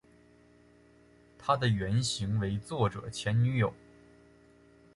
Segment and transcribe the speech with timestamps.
[1.37, 3.71] 她的原型为作者前女友。